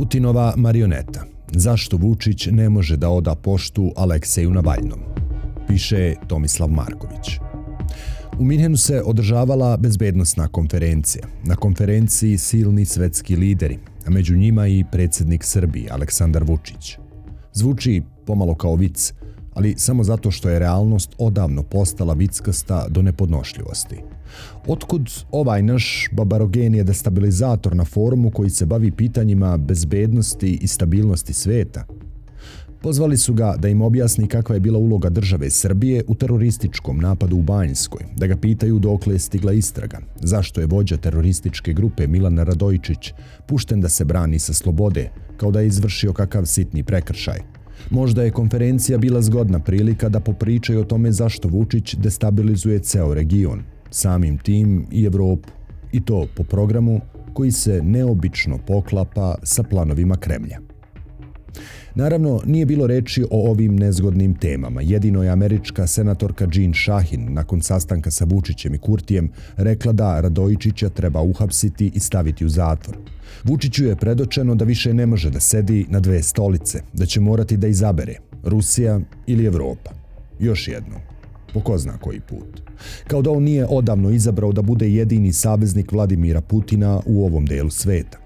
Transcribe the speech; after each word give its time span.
Putinova 0.00 0.54
marioneta. 0.56 1.24
Zašto 1.52 1.96
Vučić 1.96 2.46
ne 2.46 2.68
može 2.68 2.96
da 2.96 3.08
oda 3.08 3.34
poštu 3.34 3.92
Alekseju 3.96 4.50
Navalnom? 4.50 5.00
Piše 5.68 6.14
Tomislav 6.26 6.68
Marković. 6.68 7.38
U 8.38 8.44
Minhenu 8.44 8.76
se 8.76 9.02
održavala 9.04 9.76
bezbednostna 9.76 10.48
konferencija. 10.48 11.26
Na 11.44 11.56
konferenciji 11.56 12.38
silni 12.38 12.84
svetski 12.84 13.36
lideri, 13.36 13.78
a 14.06 14.10
među 14.10 14.36
njima 14.36 14.66
i 14.66 14.84
predsjednik 14.92 15.44
Srbije 15.44 15.90
Aleksandar 15.90 16.44
Vučić. 16.44 16.96
Zvuči 17.52 18.02
pomalo 18.26 18.54
kao 18.54 18.74
vic, 18.74 19.12
ali 19.54 19.74
samo 19.78 20.04
zato 20.04 20.30
što 20.30 20.48
je 20.48 20.58
realnost 20.58 21.14
odavno 21.18 21.62
postala 21.62 22.14
vickasta 22.14 22.86
do 22.88 23.02
nepodnošljivosti. 23.02 23.96
Otkud 24.66 25.10
ovaj 25.30 25.62
naš 25.62 26.08
babarogen 26.12 26.74
je 26.74 26.84
destabilizator 26.84 27.76
na 27.76 27.84
forumu 27.84 28.30
koji 28.30 28.50
se 28.50 28.66
bavi 28.66 28.90
pitanjima 28.90 29.56
bezbednosti 29.56 30.58
i 30.62 30.66
stabilnosti 30.66 31.32
sveta? 31.32 31.84
Pozvali 32.82 33.16
su 33.16 33.34
ga 33.34 33.54
da 33.58 33.68
im 33.68 33.82
objasni 33.82 34.26
kakva 34.26 34.54
je 34.54 34.60
bila 34.60 34.78
uloga 34.78 35.08
države 35.08 35.50
Srbije 35.50 36.04
u 36.08 36.14
terorističkom 36.14 36.98
napadu 36.98 37.36
u 37.36 37.42
Banjskoj, 37.42 38.04
da 38.16 38.26
ga 38.26 38.36
pitaju 38.36 38.78
dokle 38.78 39.14
je 39.14 39.18
stigla 39.18 39.52
istraga, 39.52 39.98
zašto 40.20 40.60
je 40.60 40.66
vođa 40.66 40.96
terorističke 40.96 41.72
grupe 41.72 42.06
Milan 42.06 42.38
Radojičić 42.38 43.12
pušten 43.46 43.80
da 43.80 43.88
se 43.88 44.04
brani 44.04 44.38
sa 44.38 44.52
slobode, 44.52 45.10
kao 45.36 45.50
da 45.50 45.60
je 45.60 45.66
izvršio 45.66 46.12
kakav 46.12 46.46
sitni 46.46 46.82
prekršaj. 46.82 47.59
Možda 47.90 48.22
je 48.22 48.30
konferencija 48.30 48.98
bila 48.98 49.22
zgodna 49.22 49.58
prilika 49.58 50.08
da 50.08 50.20
popričaju 50.20 50.80
o 50.80 50.84
tome 50.84 51.12
zašto 51.12 51.48
Vučić 51.48 51.94
destabilizuje 51.94 52.78
ceo 52.78 53.14
region, 53.14 53.62
samim 53.90 54.38
tim 54.38 54.86
i 54.90 55.04
Evropu, 55.04 55.48
i 55.92 56.00
to 56.04 56.26
po 56.36 56.44
programu 56.44 57.00
koji 57.32 57.52
se 57.52 57.82
neobično 57.82 58.58
poklapa 58.66 59.34
sa 59.42 59.62
planovima 59.62 60.16
Kremlja. 60.16 60.58
Naravno, 61.94 62.40
nije 62.46 62.66
bilo 62.66 62.86
reči 62.86 63.24
o 63.30 63.50
ovim 63.50 63.76
nezgodnim 63.76 64.34
temama. 64.34 64.80
Jedino 64.80 65.22
je 65.22 65.30
američka 65.30 65.86
senatorka 65.86 66.46
Jean 66.52 66.72
Shahin 66.74 67.34
nakon 67.34 67.62
sastanka 67.62 68.10
sa 68.10 68.24
Vučićem 68.24 68.74
i 68.74 68.78
Kurtijem 68.78 69.30
rekla 69.56 69.92
da 69.92 70.20
Radojičića 70.20 70.88
treba 70.88 71.22
uhapsiti 71.22 71.90
i 71.94 72.00
staviti 72.00 72.44
u 72.44 72.48
zatvor. 72.48 72.96
Vučiću 73.44 73.84
je 73.84 73.96
predočeno 73.96 74.54
da 74.54 74.64
više 74.64 74.94
ne 74.94 75.06
može 75.06 75.30
da 75.30 75.40
sedi 75.40 75.86
na 75.88 76.00
dve 76.00 76.22
stolice, 76.22 76.82
da 76.92 77.06
će 77.06 77.20
morati 77.20 77.56
da 77.56 77.66
izabere 77.66 78.14
Rusija 78.44 79.00
ili 79.26 79.44
Evropa. 79.44 79.90
Još 80.38 80.68
jedno, 80.68 81.00
po 81.54 81.60
ko 81.60 81.78
zna 81.78 81.98
koji 81.98 82.20
put. 82.20 82.62
Kao 83.06 83.22
da 83.22 83.30
on 83.30 83.42
nije 83.42 83.66
odavno 83.66 84.10
izabrao 84.10 84.52
da 84.52 84.62
bude 84.62 84.90
jedini 84.90 85.32
saveznik 85.32 85.92
Vladimira 85.92 86.40
Putina 86.40 87.00
u 87.06 87.24
ovom 87.24 87.46
delu 87.46 87.70
sveta. 87.70 88.19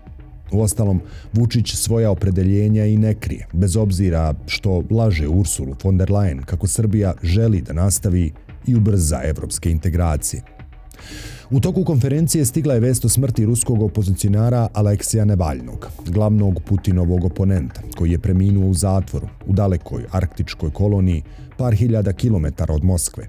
U 0.53 0.61
ostalom, 0.61 1.01
Vučić 1.33 1.75
svoja 1.75 2.11
opredeljenja 2.11 2.87
i 2.87 2.97
ne 2.97 3.15
krije, 3.15 3.47
bez 3.53 3.77
obzira 3.77 4.35
što 4.47 4.83
laže 4.91 5.29
Ursulu 5.29 5.77
von 5.85 5.99
der 5.99 6.11
Leyen 6.11 6.45
kako 6.45 6.67
Srbija 6.67 7.15
želi 7.23 7.63
da 7.63 7.73
nastavi 7.73 8.33
i 8.67 8.75
ubrza 8.75 9.21
evropske 9.25 9.71
integracije. 9.71 10.43
U 11.51 11.61
toku 11.61 11.85
konferencije 11.85 12.45
stigla 12.45 12.75
je 12.75 12.81
vest 12.81 13.05
o 13.05 13.09
smrti 13.09 13.45
ruskog 13.45 13.83
opozicionara 13.83 14.69
Aleksija 14.73 15.25
Nevaljnog, 15.25 15.89
glavnog 16.07 16.61
Putinovog 16.67 17.25
oponenta, 17.25 17.81
koji 17.97 18.11
je 18.11 18.19
preminuo 18.19 18.69
u 18.69 18.75
zatvoru 18.75 19.29
u 19.47 19.53
dalekoj 19.53 20.05
arktičkoj 20.11 20.71
koloniji 20.71 21.23
par 21.57 21.75
hiljada 21.75 22.13
kilometara 22.13 22.75
od 22.75 22.85
Moskve, 22.85 23.29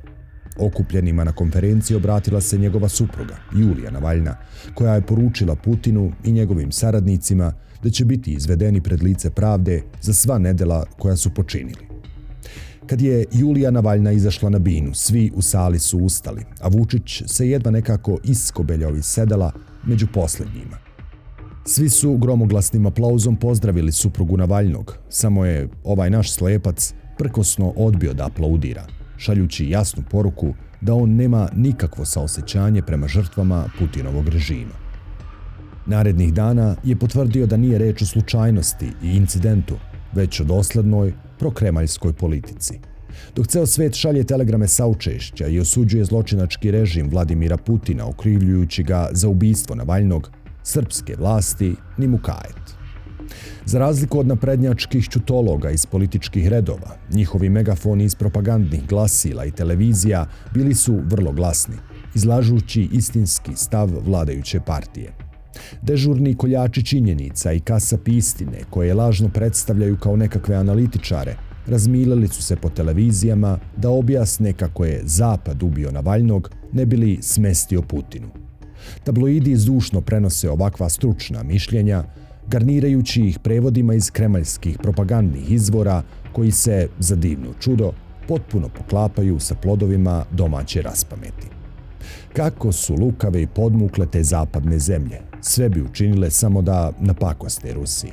Okupljenima 0.59 1.23
na 1.23 1.31
konferenciji 1.31 1.97
obratila 1.97 2.41
se 2.41 2.57
njegova 2.57 2.89
supruga, 2.89 3.35
Julija 3.55 3.91
Navaljna, 3.91 4.35
koja 4.73 4.95
je 4.95 5.01
poručila 5.01 5.55
Putinu 5.55 6.11
i 6.23 6.31
njegovim 6.31 6.71
saradnicima 6.71 7.53
da 7.83 7.89
će 7.89 8.05
biti 8.05 8.33
izvedeni 8.33 8.81
pred 8.81 9.03
lice 9.03 9.29
pravde 9.29 9.81
za 10.01 10.13
sva 10.13 10.38
nedela 10.38 10.85
koja 10.97 11.15
su 11.15 11.33
počinili. 11.33 11.85
Kad 12.88 13.01
je 13.01 13.25
Julija 13.31 13.71
Navaljna 13.71 14.11
izašla 14.11 14.49
na 14.49 14.59
binu, 14.59 14.94
svi 14.94 15.31
u 15.35 15.41
sali 15.41 15.79
su 15.79 15.99
ustali, 15.99 16.41
a 16.61 16.67
Vučić 16.67 17.23
se 17.25 17.49
jedva 17.49 17.71
nekako 17.71 18.17
iskobeljao 18.23 18.95
iz 18.95 19.05
sedela 19.05 19.51
među 19.83 20.07
posljednjima. 20.13 20.77
Svi 21.65 21.89
su 21.89 22.17
gromoglasnim 22.17 22.85
aplauzom 22.85 23.35
pozdravili 23.35 23.91
suprugu 23.91 24.38
Navaljnog, 24.38 24.97
samo 25.09 25.45
je 25.45 25.69
ovaj 25.83 26.09
naš 26.09 26.31
slepac 26.31 26.94
prkosno 27.17 27.73
odbio 27.75 28.13
da 28.13 28.25
aplaudira– 28.25 28.88
šaljući 29.17 29.69
jasnu 29.69 30.03
poruku 30.11 30.53
da 30.81 30.93
on 30.93 31.15
nema 31.15 31.49
nikakvo 31.55 32.05
saosećanje 32.05 32.81
prema 32.81 33.07
žrtvama 33.07 33.65
Putinovog 33.79 34.29
režima. 34.29 34.85
Narednih 35.85 36.33
dana 36.33 36.75
je 36.83 36.95
potvrdio 36.95 37.45
da 37.45 37.57
nije 37.57 37.77
reč 37.77 38.01
o 38.01 38.05
slučajnosti 38.05 38.91
i 39.03 39.15
incidentu, 39.15 39.75
već 40.13 40.39
o 40.39 40.43
doslednoj 40.43 41.13
prokremaljskoj 41.39 42.13
politici. 42.13 42.79
Dok 43.35 43.47
ceo 43.47 43.65
svet 43.65 43.95
šalje 43.95 44.23
telegrame 44.23 44.67
saučešća 44.67 45.47
i 45.47 45.59
osuđuje 45.59 46.05
zločinački 46.05 46.71
režim 46.71 47.09
Vladimira 47.09 47.57
Putina, 47.57 48.07
okrivljujući 48.07 48.83
ga 48.83 49.09
za 49.11 49.29
ubijstvo 49.29 49.75
Navalnog, 49.75 50.31
srpske 50.63 51.15
vlasti 51.19 51.75
ni 51.97 52.07
mu 52.07 52.17
kajet. 52.17 52.75
Za 53.66 53.80
razliku 53.80 54.19
od 54.19 54.28
naprednjačkih 54.28 55.09
čutologa 55.09 55.69
iz 55.69 55.86
političkih 55.86 56.47
redova, 56.47 56.96
njihovi 57.13 57.50
megafoni 57.50 58.03
iz 58.03 58.16
propagandnih 58.16 58.88
glasila 58.88 59.46
i 59.46 59.52
televizija 59.52 60.28
bili 60.53 60.75
su 60.75 61.00
vrlo 61.06 61.31
glasni, 61.31 61.75
izlažući 62.16 62.90
istinski 62.91 63.52
stav 63.56 63.90
vladajuće 64.06 64.59
partije. 64.59 65.13
Dežurni 65.81 66.36
koljači 66.36 66.86
činjenica 66.86 67.53
i 67.53 67.59
kasa 67.59 67.97
pistine, 67.97 68.59
koje 68.69 68.94
lažno 68.94 69.30
predstavljaju 69.30 69.97
kao 69.97 70.16
nekakve 70.16 70.56
analitičare, 70.56 71.36
razmilili 71.68 72.28
su 72.28 72.44
se 72.44 72.56
po 72.56 72.69
televizijama 72.69 73.59
da 73.78 73.90
objasne 73.90 74.53
kako 74.53 74.86
je 74.86 75.02
Zapad 75.03 75.63
ubio 75.63 75.92
Navalnog 75.92 76.52
ne 76.74 76.86
bili 76.86 77.18
smestio 77.22 77.81
Putinu. 77.81 78.28
Tabloidi 79.03 79.56
zdušno 79.56 80.02
prenose 80.02 80.50
ovakva 80.50 80.90
stručna 80.90 81.44
mišljenja, 81.44 82.03
garnirajući 82.47 83.22
ih 83.22 83.39
prevodima 83.39 83.94
iz 83.94 84.11
kremaljskih 84.11 84.78
propagandnih 84.78 85.51
izvora 85.51 86.03
koji 86.33 86.51
se, 86.51 86.88
za 87.00 87.16
divno 87.16 87.53
čudo, 87.59 87.91
potpuno 88.28 88.69
poklapaju 88.69 89.39
sa 89.39 89.56
plodovima 89.56 90.25
domaće 90.31 90.81
raspameti. 90.81 91.47
Kako 92.33 92.72
su 92.72 92.95
lukave 92.95 93.41
i 93.41 93.47
podmukle 93.47 94.06
te 94.06 94.23
zapadne 94.23 94.79
zemlje, 94.79 95.22
sve 95.41 95.69
bi 95.69 95.81
učinile 95.81 96.31
samo 96.31 96.61
da 96.61 96.91
napakoste 97.00 97.73
Rusiji. 97.73 98.11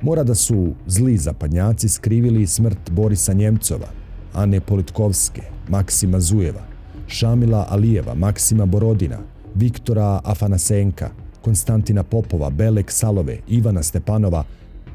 Mora 0.00 0.24
da 0.24 0.34
su 0.34 0.74
zli 0.86 1.16
zapadnjaci 1.16 1.88
skrivili 1.88 2.46
smrt 2.46 2.90
Borisa 2.90 3.32
Njemcova, 3.32 3.88
Ane 4.34 4.60
Politkovske, 4.60 5.42
Maksima 5.68 6.20
Zujeva, 6.20 6.62
Šamila 7.06 7.66
Alijeva, 7.70 8.14
Maksima 8.14 8.66
Borodina, 8.66 9.18
Viktora 9.54 10.20
Afanasenka, 10.24 11.10
Konstantina 11.42 12.02
Popova, 12.02 12.50
Belek 12.50 12.90
Salove, 12.90 13.38
Ivana 13.48 13.82
Stepanova 13.82 14.44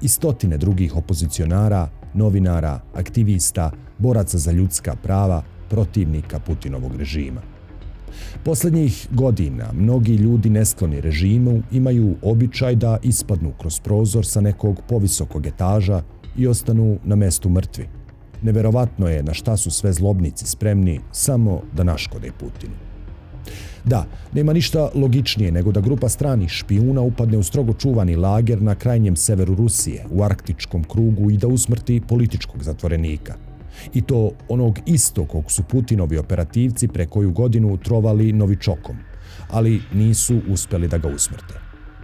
i 0.01 0.07
stotine 0.07 0.57
drugih 0.57 0.95
opozicionara, 0.95 1.89
novinara, 2.13 2.79
aktivista, 2.93 3.71
boraca 3.97 4.37
za 4.37 4.51
ljudska 4.51 4.95
prava, 4.95 5.43
protivnika 5.69 6.39
Putinovog 6.39 6.95
režima. 6.95 7.41
Poslednjih 8.43 9.07
godina 9.11 9.71
mnogi 9.73 10.15
ljudi 10.15 10.49
neskloni 10.49 11.01
režimu 11.01 11.61
imaju 11.71 12.15
običaj 12.21 12.75
da 12.75 12.97
ispadnu 13.03 13.53
kroz 13.59 13.79
prozor 13.79 14.25
sa 14.25 14.41
nekog 14.41 14.81
povisokog 14.89 15.45
etaža 15.45 16.01
i 16.37 16.47
ostanu 16.47 16.97
na 17.03 17.15
mestu 17.15 17.49
mrtvi. 17.49 17.87
Neverovatno 18.41 19.07
je 19.07 19.23
na 19.23 19.33
šta 19.33 19.57
su 19.57 19.71
sve 19.71 19.93
zlobnici 19.93 20.45
spremni 20.45 20.99
samo 21.11 21.61
da 21.73 21.83
naškode 21.83 22.31
Putinu. 22.39 22.84
Da, 23.85 24.05
nema 24.33 24.53
ništa 24.53 24.89
logičnije 24.95 25.51
nego 25.51 25.71
da 25.71 25.81
grupa 25.81 26.09
stranih 26.09 26.49
špijuna 26.49 27.01
upadne 27.01 27.37
u 27.37 27.43
strogo 27.43 27.73
čuvani 27.73 28.15
lager 28.15 28.61
na 28.61 28.75
krajnjem 28.75 29.15
severu 29.15 29.55
Rusije, 29.55 30.05
u 30.11 30.23
arktičkom 30.23 30.83
krugu 30.83 31.31
i 31.31 31.37
da 31.37 31.47
usmrti 31.47 32.01
političkog 32.07 32.63
zatvorenika. 32.63 33.35
I 33.93 34.01
to 34.01 34.31
onog 34.49 34.79
isto 34.85 35.25
kog 35.25 35.51
su 35.51 35.63
Putinovi 35.63 36.17
operativci 36.17 36.87
pre 36.87 37.05
koju 37.05 37.31
godinu 37.31 37.77
trovali 37.77 38.33
Novičokom, 38.33 38.95
ali 39.49 39.81
nisu 39.93 40.41
uspeli 40.49 40.87
da 40.87 40.97
ga 40.97 41.07
usmrte. 41.07 41.53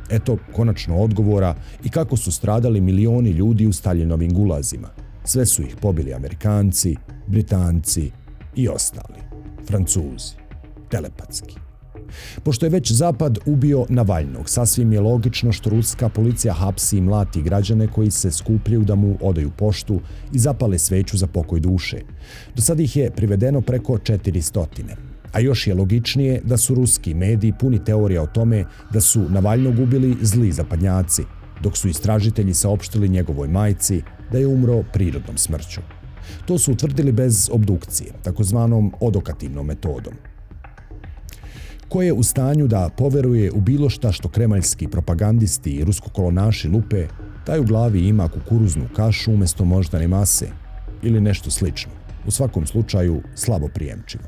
Eto, 0.09 0.37
konačno 0.55 0.97
odgovora 0.97 1.55
i 1.83 1.89
kako 1.89 2.17
su 2.17 2.31
stradali 2.31 2.81
milioni 2.81 3.29
ljudi 3.29 3.67
u 3.67 3.73
Staljinovim 3.73 4.33
gulazima. 4.33 4.89
Sve 5.23 5.45
su 5.45 5.61
ih 5.61 5.75
pobili 5.81 6.13
Amerikanci, 6.13 6.95
Britanci 7.27 8.11
i 8.55 8.67
ostali. 8.67 9.19
Francuzi. 9.67 10.33
Telepatski. 10.89 11.70
Pošto 12.43 12.65
je 12.65 12.69
već 12.69 12.91
Zapad 12.91 13.39
ubio 13.45 13.85
Navalnog, 13.89 14.49
sasvim 14.49 14.93
je 14.93 15.01
logično 15.01 15.51
što 15.51 15.69
ruska 15.69 16.09
policija 16.09 16.53
hapsi 16.53 16.97
i 16.97 17.01
mlati 17.01 17.41
građane 17.41 17.87
koji 17.87 18.11
se 18.11 18.31
skupljaju 18.31 18.83
da 18.83 18.95
mu 18.95 19.17
odaju 19.21 19.51
poštu 19.57 20.01
i 20.33 20.39
zapale 20.39 20.77
sveću 20.77 21.17
za 21.17 21.27
pokoj 21.27 21.59
duše. 21.59 22.01
Do 22.55 22.61
sad 22.61 22.79
ih 22.79 22.95
je 22.97 23.11
privedeno 23.11 23.61
preko 23.61 23.97
400. 23.97 24.65
A 25.31 25.39
još 25.39 25.67
je 25.67 25.73
logičnije 25.73 26.41
da 26.43 26.57
su 26.57 26.75
ruski 26.75 27.13
mediji 27.13 27.53
puni 27.59 27.83
teorija 27.83 28.21
o 28.23 28.27
tome 28.27 28.65
da 28.93 29.01
su 29.01 29.29
Navalnog 29.29 29.79
ubili 29.79 30.17
zli 30.21 30.51
zapadnjaci, 30.51 31.23
dok 31.63 31.77
su 31.77 31.87
istražitelji 31.87 32.53
saopštili 32.53 33.09
njegovoj 33.09 33.47
majci 33.47 34.01
da 34.31 34.37
je 34.37 34.47
umro 34.47 34.83
prirodnom 34.93 35.37
smrću. 35.37 35.81
To 36.45 36.57
su 36.57 36.71
utvrdili 36.71 37.11
bez 37.11 37.49
obdukcije, 37.51 38.11
takozvanom 38.23 38.93
odokativnom 38.99 39.65
metodom. 39.65 40.13
Ko 41.91 42.01
je 42.01 42.13
u 42.13 42.23
stanju 42.23 42.67
da 42.67 42.89
poveruje 42.97 43.51
u 43.51 43.61
bilo 43.61 43.89
šta 43.89 44.11
što 44.11 44.29
kremaljski 44.29 44.87
propagandisti 44.87 45.71
i 45.71 45.83
ruskokolonaši 45.83 46.67
lupe, 46.67 47.07
taj 47.45 47.59
u 47.59 47.63
glavi 47.63 48.07
ima 48.07 48.27
kukuruznu 48.27 48.85
kašu 48.95 49.31
umjesto 49.33 49.65
moždane 49.65 50.07
mase 50.07 50.47
ili 51.01 51.21
nešto 51.21 51.51
slično. 51.51 51.91
U 52.27 52.31
svakom 52.31 52.65
slučaju 52.65 53.21
slabo 53.35 53.67
prijemčivo. 53.67 54.23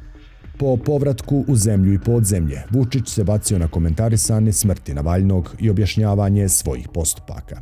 Po 0.57 0.77
povratku 0.77 1.45
u 1.47 1.55
zemlju 1.55 1.93
i 1.93 1.99
podzemlje, 1.99 2.61
Vučić 2.69 3.09
se 3.09 3.23
bacio 3.23 3.59
na 3.59 3.67
komentarisane 3.67 4.53
smrti 4.53 4.93
Navalnog 4.93 5.55
i 5.59 5.69
objašnjavanje 5.69 6.49
svojih 6.49 6.87
postupaka. 6.93 7.59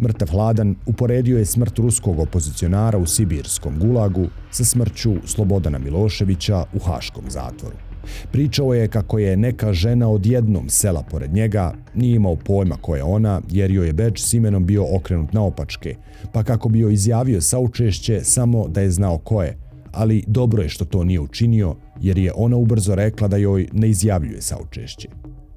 Mrtav 0.00 0.28
hladan 0.28 0.76
uporedio 0.86 1.38
je 1.38 1.46
smrt 1.46 1.78
ruskog 1.78 2.18
opozicionara 2.18 2.98
u 2.98 3.06
Sibirskom 3.06 3.78
gulagu 3.78 4.26
sa 4.50 4.64
smrću 4.64 5.14
Slobodana 5.24 5.78
Miloševića 5.78 6.64
u 6.72 6.78
Haškom 6.78 7.24
zatvoru. 7.30 7.91
Pričao 8.32 8.74
je 8.74 8.88
kako 8.88 9.18
je 9.18 9.36
neka 9.36 9.72
žena 9.72 10.08
od 10.08 10.26
jednom 10.26 10.68
sela 10.68 11.02
pored 11.02 11.32
njega, 11.32 11.74
nije 11.94 12.16
imao 12.16 12.36
pojma 12.36 12.76
ko 12.76 12.96
je 12.96 13.02
ona 13.02 13.40
jer 13.50 13.70
joj 13.70 13.86
je 13.86 13.92
beč 13.92 14.20
s 14.20 14.34
imenom 14.34 14.66
bio 14.66 14.96
okrenut 14.96 15.32
na 15.32 15.42
opačke, 15.42 15.96
pa 16.32 16.42
kako 16.42 16.68
bi 16.68 16.78
joj 16.78 16.92
izjavio 16.92 17.40
saučešće 17.40 18.20
samo 18.24 18.68
da 18.68 18.80
je 18.80 18.90
znao 18.90 19.18
ko 19.18 19.42
je, 19.42 19.58
ali 19.92 20.24
dobro 20.26 20.62
je 20.62 20.68
što 20.68 20.84
to 20.84 21.04
nije 21.04 21.20
učinio 21.20 21.76
jer 22.00 22.18
je 22.18 22.32
ona 22.36 22.56
ubrzo 22.56 22.94
rekla 22.94 23.28
da 23.28 23.36
joj 23.36 23.68
ne 23.72 23.88
izjavljuje 23.88 24.42
saučešće. 24.42 25.08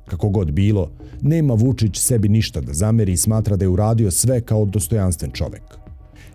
Kako 0.07 0.29
god 0.29 0.51
bilo, 0.51 0.91
nema 1.21 1.53
Vučić 1.53 1.97
sebi 1.97 2.29
ništa 2.29 2.61
da 2.61 2.73
zameri 2.73 3.11
i 3.11 3.17
smatra 3.17 3.55
da 3.55 3.65
je 3.65 3.69
uradio 3.69 4.11
sve 4.11 4.41
kao 4.41 4.65
dostojanstven 4.65 5.31
čovek. 5.31 5.84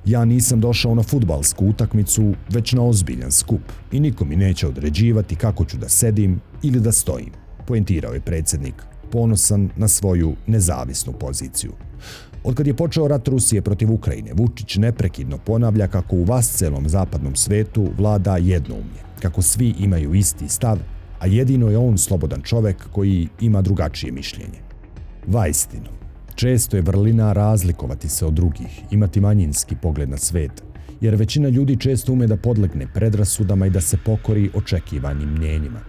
Ja 0.04 0.24
nisam 0.24 0.60
došao 0.60 0.94
na 0.94 1.02
futbalsku 1.02 1.66
utakmicu, 1.66 2.34
već 2.48 2.72
na 2.72 2.82
ozbiljan 2.82 3.32
skup 3.32 3.60
i 3.92 4.00
niko 4.00 4.24
mi 4.24 4.36
neće 4.36 4.68
određivati 4.68 5.36
kako 5.36 5.64
ću 5.64 5.76
da 5.76 5.88
sedim 5.88 6.40
ili 6.62 6.80
da 6.80 6.92
stojim, 6.92 7.32
poentirao 7.66 8.12
je 8.12 8.20
predsjednik, 8.20 8.74
ponosan 9.12 9.70
na 9.76 9.88
svoju 9.88 10.36
nezavisnu 10.46 11.12
poziciju. 11.12 11.72
Od 12.44 12.54
kad 12.54 12.66
je 12.66 12.76
počeo 12.76 13.08
rat 13.08 13.28
Rusije 13.28 13.62
protiv 13.62 13.92
Ukrajine, 13.92 14.32
Vučić 14.34 14.76
neprekidno 14.76 15.38
ponavlja 15.38 15.88
kako 15.88 16.16
u 16.16 16.24
vas 16.24 16.48
celom 16.48 16.88
zapadnom 16.88 17.36
svetu 17.36 17.88
vlada 17.98 18.36
jednoumlje, 18.36 19.00
kako 19.22 19.42
svi 19.42 19.74
imaju 19.78 20.14
isti 20.14 20.48
stav, 20.48 20.78
a 21.18 21.26
jedino 21.26 21.68
je 21.68 21.78
on 21.78 21.98
slobodan 21.98 22.42
čovek 22.42 22.88
koji 22.92 23.28
ima 23.40 23.62
drugačije 23.62 24.12
mišljenje. 24.12 24.58
Vajstinu, 25.26 25.99
često 26.34 26.76
je 26.76 26.82
vrlina 26.82 27.32
razlikovati 27.32 28.08
se 28.08 28.26
od 28.26 28.34
drugih, 28.34 28.82
imati 28.90 29.20
manjinski 29.20 29.76
pogled 29.82 30.08
na 30.08 30.16
svet, 30.16 30.62
jer 31.00 31.14
većina 31.14 31.48
ljudi 31.48 31.76
često 31.76 32.12
ume 32.12 32.26
da 32.26 32.36
podlegne 32.36 32.86
predrasudama 32.94 33.66
i 33.66 33.70
da 33.70 33.80
se 33.80 33.96
pokori 34.04 34.50
očekivanim 34.54 35.28
mnjenjima. 35.28 35.80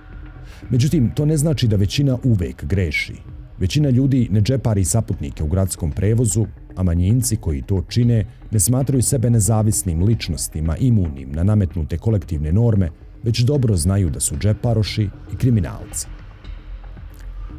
Međutim, 0.70 1.12
to 1.16 1.26
ne 1.26 1.38
znači 1.38 1.68
da 1.68 1.76
većina 1.76 2.18
uvek 2.24 2.66
greši. 2.66 3.16
Većina 3.60 3.90
ljudi 3.90 4.28
ne 4.32 4.42
džepari 4.42 4.86
saputnike 4.86 5.44
u 5.44 5.48
gradskom 5.48 5.92
prevozu, 5.92 6.46
a 6.76 6.84
manjinci 6.84 7.36
koji 7.36 7.62
to 7.62 7.84
čine 7.90 8.26
ne 8.52 8.60
smatraju 8.60 9.02
sebe 9.02 9.30
nezavisnim 9.30 10.04
ličnostima 10.04 10.78
imunim 10.78 11.32
na 11.32 11.44
nametnute 11.44 11.98
kolektivne 11.98 12.52
norme, 12.52 12.90
već 13.24 13.40
dobro 13.40 13.76
znaju 13.76 14.10
da 14.10 14.20
su 14.20 14.38
džeparoši 14.38 15.10
i 15.34 15.38
kriminalci. 15.38 16.21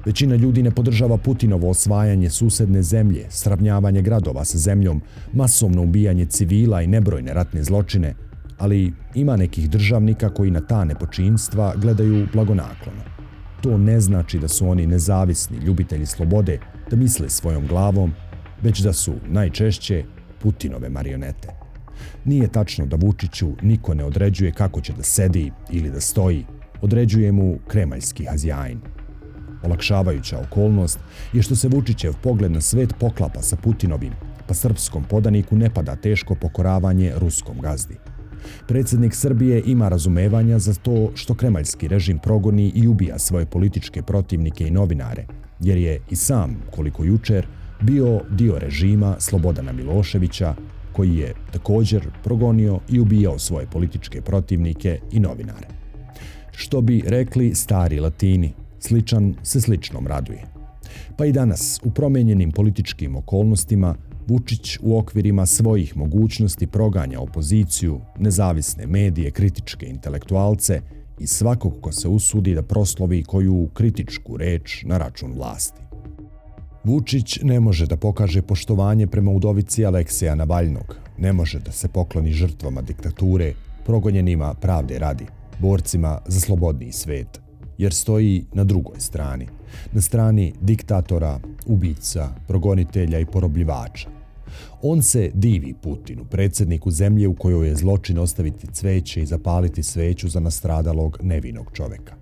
Većina 0.04 0.36
ljudi 0.36 0.62
ne 0.62 0.70
podržava 0.70 1.16
Putinovo 1.16 1.70
osvajanje 1.70 2.30
susedne 2.30 2.82
zemlje, 2.82 3.26
sravnjavanje 3.30 4.02
gradova 4.02 4.44
sa 4.44 4.58
zemljom, 4.58 5.02
masovno 5.32 5.82
ubijanje 5.82 6.26
civila 6.26 6.82
i 6.82 6.86
nebrojne 6.86 7.34
ratne 7.34 7.62
zločine, 7.62 8.14
ali 8.58 8.92
ima 9.14 9.36
nekih 9.36 9.70
državnika 9.70 10.28
koji 10.28 10.50
na 10.50 10.60
ta 10.60 10.84
nepočinstva 10.84 11.74
gledaju 11.76 12.26
blagonaklono. 12.32 13.02
To 13.60 13.78
ne 13.78 14.00
znači 14.00 14.38
da 14.38 14.48
su 14.48 14.68
oni 14.68 14.86
nezavisni 14.86 15.56
ljubitelji 15.56 16.06
slobode, 16.06 16.58
da 16.90 16.96
misle 16.96 17.28
svojom 17.28 17.66
glavom, 17.66 18.12
već 18.62 18.80
da 18.80 18.92
su 18.92 19.14
najčešće 19.28 20.04
Putinove 20.42 20.88
marionete. 20.88 21.48
Nije 22.24 22.48
tačno 22.48 22.86
da 22.86 22.96
Vučiću 22.96 23.52
niko 23.62 23.94
ne 23.94 24.04
određuje 24.04 24.52
kako 24.52 24.80
će 24.80 24.92
da 24.92 25.02
sedi 25.02 25.52
ili 25.70 25.90
da 25.90 26.00
stoji, 26.00 26.46
određuje 26.80 27.32
mu 27.32 27.58
kremaljski 27.68 28.24
hazjajn. 28.24 28.80
Olakšavajuća 29.62 30.38
okolnost 30.38 30.98
je 31.32 31.42
što 31.42 31.56
se 31.56 31.68
Vučićev 31.68 32.12
pogled 32.22 32.52
na 32.52 32.60
svet 32.60 32.94
poklapa 33.00 33.42
sa 33.42 33.56
Putinovim, 33.56 34.12
pa 34.46 34.54
srpskom 34.54 35.04
podaniku 35.04 35.56
ne 35.56 35.70
pada 35.70 35.96
teško 35.96 36.34
pokoravanje 36.34 37.12
ruskom 37.16 37.60
gazdi. 37.60 37.96
Predsjednik 38.68 39.14
Srbije 39.14 39.62
ima 39.66 39.88
razumevanja 39.88 40.58
za 40.58 40.74
to 40.74 41.10
što 41.14 41.34
kremaljski 41.34 41.88
režim 41.88 42.18
progoni 42.18 42.72
i 42.74 42.88
ubija 42.88 43.18
svoje 43.18 43.46
političke 43.46 44.02
protivnike 44.02 44.66
i 44.66 44.70
novinare, 44.70 45.26
jer 45.60 45.78
je 45.78 46.00
i 46.10 46.16
sam, 46.16 46.62
koliko 46.74 47.04
jučer, 47.04 47.46
bio 47.80 48.20
dio 48.30 48.58
režima 48.58 49.16
Slobodana 49.18 49.72
Miloševića, 49.72 50.54
koji 50.92 51.16
je 51.16 51.34
također 51.52 52.06
progonio 52.24 52.80
i 52.88 53.00
ubijao 53.00 53.38
svoje 53.38 53.66
političke 53.66 54.20
protivnike 54.20 55.00
i 55.12 55.20
novinare. 55.20 55.68
Što 56.52 56.80
bi 56.80 57.02
rekli 57.06 57.54
stari 57.54 58.00
latini, 58.00 58.52
sličan 58.82 59.34
se 59.42 59.60
sličnom 59.60 60.06
raduje. 60.06 60.44
Pa 61.16 61.26
i 61.26 61.32
danas, 61.32 61.80
u 61.84 61.90
promenjenim 61.90 62.50
političkim 62.50 63.16
okolnostima, 63.16 63.94
Vučić 64.26 64.78
u 64.82 64.98
okvirima 64.98 65.46
svojih 65.46 65.96
mogućnosti 65.96 66.66
proganja 66.66 67.20
opoziciju, 67.20 68.00
nezavisne 68.18 68.86
medije, 68.86 69.30
kritičke 69.30 69.86
intelektualce 69.86 70.80
i 71.18 71.26
svakog 71.26 71.72
ko 71.80 71.92
se 71.92 72.08
usudi 72.08 72.54
da 72.54 72.62
proslovi 72.62 73.22
koju 73.22 73.68
kritičku 73.74 74.36
reč 74.36 74.82
na 74.84 74.98
račun 74.98 75.32
vlasti. 75.32 75.82
Vučić 76.84 77.38
ne 77.42 77.60
može 77.60 77.86
da 77.86 77.96
pokaže 77.96 78.42
poštovanje 78.42 79.06
prema 79.06 79.30
udovici 79.30 79.86
Alekseja 79.86 80.34
Navalnog, 80.34 80.96
ne 81.18 81.32
može 81.32 81.58
da 81.58 81.72
se 81.72 81.88
pokloni 81.88 82.32
žrtvama 82.32 82.82
diktature, 82.82 83.54
progonjenima 83.86 84.54
pravde 84.54 84.98
radi, 84.98 85.26
borcima 85.58 86.18
za 86.26 86.40
slobodni 86.40 86.92
svet, 86.92 87.41
jer 87.82 87.94
stoji 87.94 88.44
na 88.52 88.64
drugoj 88.64 89.00
strani, 89.00 89.46
na 89.92 90.00
strani 90.00 90.52
diktatora, 90.60 91.40
ubica, 91.66 92.28
progonitelja 92.48 93.18
i 93.18 93.26
porobljivača. 93.26 94.08
On 94.82 95.02
se 95.02 95.30
divi 95.34 95.74
Putinu, 95.82 96.24
predsjedniku 96.24 96.90
zemlje 96.90 97.28
u 97.28 97.34
kojoj 97.34 97.68
je 97.68 97.76
zločin 97.76 98.18
ostaviti 98.18 98.66
cveće 98.66 99.22
i 99.22 99.26
zapaliti 99.26 99.82
sveću 99.82 100.28
za 100.28 100.40
nastradalog 100.40 101.18
nevinog 101.22 101.70
čoveka. 101.72 102.14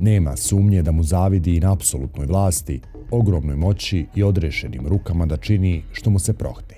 Nema 0.00 0.36
sumnje 0.36 0.82
da 0.82 0.92
mu 0.92 1.02
zavidi 1.02 1.56
i 1.56 1.60
na 1.60 1.72
apsolutnoj 1.72 2.26
vlasti, 2.26 2.80
ogromnoj 3.10 3.56
moći 3.56 4.06
i 4.14 4.22
odrešenim 4.22 4.86
rukama 4.86 5.26
da 5.26 5.36
čini 5.36 5.82
što 5.92 6.10
mu 6.10 6.18
se 6.18 6.32
prohte. 6.32 6.76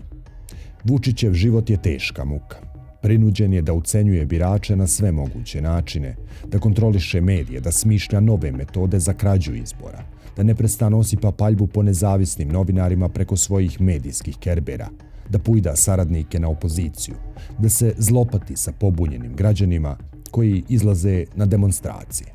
Vučićev 0.84 1.32
život 1.32 1.70
je 1.70 1.82
teška 1.82 2.24
muka. 2.24 2.67
Prinuđen 3.02 3.52
je 3.52 3.62
da 3.62 3.72
ucenjuje 3.72 4.26
birače 4.26 4.76
na 4.76 4.86
sve 4.86 5.12
moguće 5.12 5.62
načine, 5.62 6.16
da 6.46 6.58
kontroliše 6.58 7.20
medije, 7.20 7.60
da 7.60 7.72
smišlja 7.72 8.20
nove 8.20 8.52
metode 8.52 8.98
za 8.98 9.12
krađu 9.12 9.54
izbora, 9.54 10.04
da 10.36 10.42
neprestano 10.42 10.98
osipa 10.98 11.32
paljbu 11.32 11.66
po 11.66 11.82
nezavisnim 11.82 12.48
novinarima 12.48 13.08
preko 13.08 13.36
svojih 13.36 13.80
medijskih 13.80 14.36
kerbera, 14.40 14.88
da 15.30 15.38
pujda 15.38 15.76
saradnike 15.76 16.40
na 16.40 16.48
opoziciju, 16.48 17.14
da 17.58 17.68
se 17.68 17.94
zlopati 17.98 18.56
sa 18.56 18.72
pobunjenim 18.72 19.34
građanima 19.36 19.96
koji 20.30 20.64
izlaze 20.68 21.24
na 21.36 21.46
demonstracije. 21.46 22.28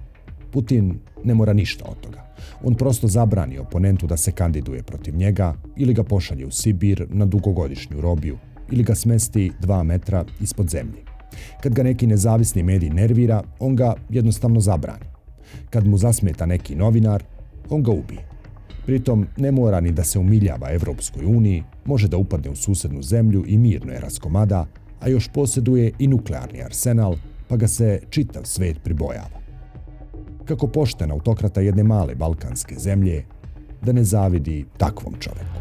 Putin 0.51 0.99
ne 1.23 1.33
mora 1.33 1.53
ništa 1.53 1.85
od 1.85 1.99
toga. 1.99 2.23
On 2.63 2.75
prosto 2.75 3.07
zabrani 3.07 3.57
oponentu 3.59 4.07
da 4.07 4.17
se 4.17 4.31
kandiduje 4.31 4.83
protiv 4.83 5.15
njega 5.15 5.55
ili 5.77 5.93
ga 5.93 6.03
pošalje 6.03 6.45
u 6.45 6.51
Sibir 6.51 7.07
na 7.09 7.25
dugogodišnju 7.25 8.01
robiju 8.01 8.37
ili 8.73 8.83
ga 8.83 8.95
smesti 8.95 9.51
2 9.61 9.83
metra 9.83 10.25
ispod 10.41 10.69
zemlje. 10.69 11.03
Kad 11.61 11.73
ga 11.73 11.83
neki 11.83 12.07
nezavisni 12.07 12.63
medij 12.63 12.89
nervira, 12.89 13.43
on 13.59 13.75
ga 13.75 13.93
jednostavno 14.09 14.59
zabrani. 14.59 15.05
Kad 15.69 15.87
mu 15.87 15.97
zasmeta 15.97 16.45
neki 16.45 16.75
novinar, 16.75 17.23
on 17.69 17.83
ga 17.83 17.91
ubije. 17.91 18.27
Pritom 18.85 19.27
ne 19.37 19.51
mora 19.51 19.79
ni 19.79 19.91
da 19.91 20.03
se 20.03 20.19
umiljava 20.19 20.71
Evropskoj 20.71 21.25
uniji, 21.25 21.63
može 21.85 22.07
da 22.07 22.17
upadne 22.17 22.49
u 22.49 22.55
susednu 22.55 23.01
zemlju 23.01 23.43
i 23.47 23.57
mirno 23.57 23.93
je 23.93 23.99
raskomada, 23.99 24.65
a 24.99 25.09
još 25.09 25.27
posjeduje 25.27 25.91
i 25.99 26.07
nuklearni 26.07 26.63
arsenal, 26.63 27.15
pa 27.47 27.55
ga 27.55 27.67
se 27.67 27.99
čitav 28.09 28.43
svet 28.45 28.83
pribojava 28.83 29.43
kako 30.45 30.67
pošten 30.67 31.11
autokrata 31.11 31.61
jedne 31.61 31.83
male 31.83 32.15
balkanske 32.15 32.75
zemlje 32.79 33.25
da 33.81 33.91
ne 33.91 34.03
zavidi 34.03 34.65
takvom 34.77 35.13
čoveku. 35.19 35.59